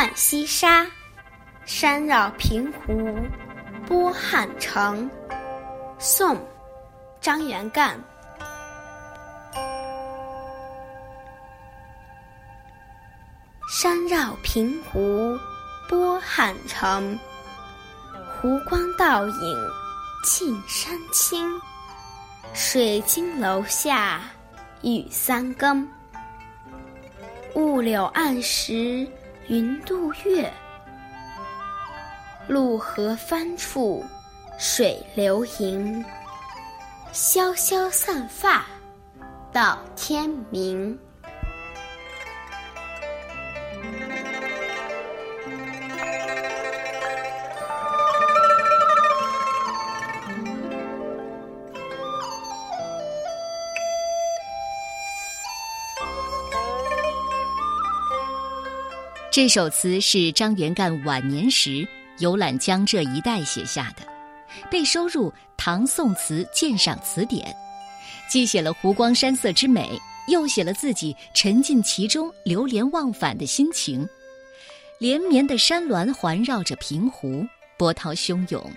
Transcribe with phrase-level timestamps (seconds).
[0.00, 0.86] 浣溪沙，
[1.66, 3.14] 山绕平湖，
[3.86, 5.10] 波汉城。
[5.98, 6.36] 宋·
[7.20, 8.02] 张元干。
[13.68, 15.38] 山绕平湖，
[15.86, 17.18] 波汉城。
[18.40, 19.70] 湖光倒影
[20.24, 21.60] 近山青，
[22.54, 24.22] 水晶楼下
[24.80, 25.86] 雨三更。
[27.54, 29.06] 雾柳岸时
[29.50, 30.48] 云渡月，
[32.46, 34.04] 露河翻处
[34.60, 36.04] 水流盈。
[37.12, 38.64] 潇潇散发
[39.52, 40.96] 到天明。
[59.30, 61.86] 这首词是张元干晚年时
[62.18, 64.02] 游览江浙一带写下的，
[64.68, 67.48] 被收入《唐宋词鉴赏词典》，
[68.28, 74.04] 既写了湖光山色之美，又写了自己沉浸其中、流连忘返的心情。
[74.98, 77.46] 连绵的山峦环绕着平湖，
[77.78, 78.68] 波涛汹涌，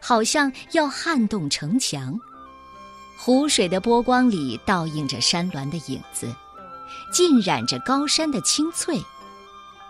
[0.00, 2.18] 好像要撼动城墙。
[3.16, 6.34] 湖水的波光里倒映着山峦的影子，
[7.12, 9.00] 浸染着高山的青翠。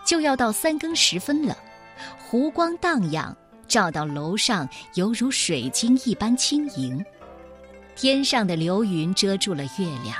[0.05, 1.57] 就要到三更时分了，
[2.19, 3.35] 湖光荡漾，
[3.67, 7.03] 照到楼上犹如水晶一般轻盈。
[7.95, 10.17] 天上的流云遮住了月亮，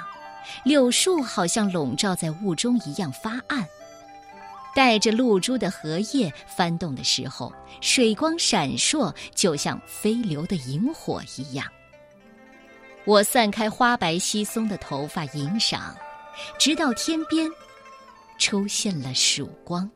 [0.64, 3.66] 柳树好像笼罩在雾中一样发暗。
[4.76, 11.67] 带着露珠的荷叶翻动的时候，水光闪烁，就像飞流的萤火一样。
[13.06, 15.95] 我散开花白稀松的头发吟赏，
[16.58, 17.48] 直到天边。
[18.44, 19.89] 出现了曙光。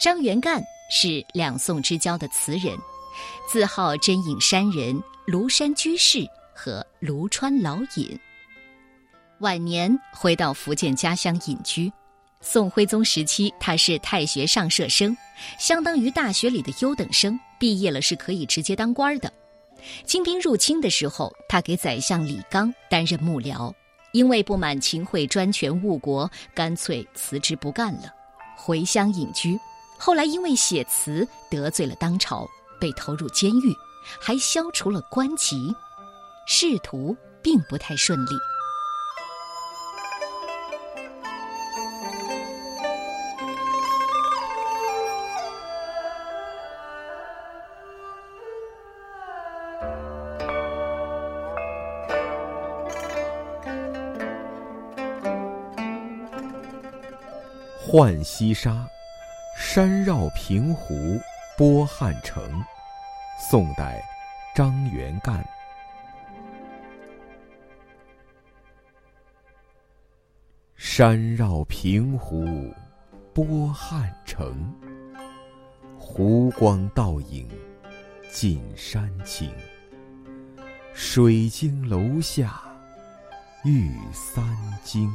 [0.00, 2.76] 张元干是两宋之交的词人，
[3.48, 8.18] 自号真隐山人、庐山居士和庐川老隐。
[9.38, 11.92] 晚年回到福建家乡隐居。
[12.40, 15.16] 宋徽宗时期，他是太学上舍生，
[15.60, 19.32] 相当于大学里的优等生，毕业了是可以直接当官的。
[20.04, 23.72] 金兵入侵的时候，他给宰相李纲担任幕僚。
[24.16, 28.10] 因为不满秦桧专权误国，干脆辞职不干了，
[28.56, 29.60] 回乡隐居。
[29.98, 32.48] 后来因为写词得罪了当朝，
[32.80, 33.74] 被投入监狱，
[34.18, 35.70] 还消除了官籍，
[36.46, 38.30] 仕途并不太顺利。
[57.88, 58.84] 浣溪沙，
[59.56, 61.20] 山绕平湖，
[61.56, 62.60] 波汉城。
[63.38, 64.02] 宋代，
[64.56, 65.46] 张元干。
[70.74, 72.74] 山绕平湖，
[73.32, 74.74] 波汉城。
[75.96, 77.48] 湖光倒影，
[78.32, 79.48] 近山青。
[80.92, 82.60] 水晶楼下，
[83.64, 84.44] 玉三
[84.84, 85.08] 更。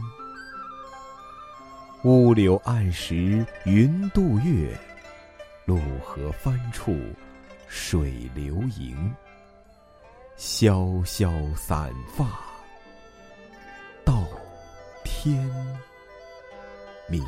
[2.04, 4.76] 乌柳暗时云渡月，
[5.66, 6.98] 露河翻处
[7.68, 9.14] 水流盈。
[10.36, 12.26] 潇潇散发
[14.04, 14.28] 到
[15.04, 15.48] 天
[17.08, 17.24] 明。